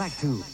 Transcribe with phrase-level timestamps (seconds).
[0.00, 0.49] Back to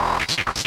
[0.00, 0.57] Oh,